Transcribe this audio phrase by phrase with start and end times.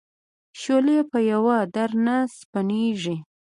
[0.61, 3.15] شولې په یوه در نه سپینېږي.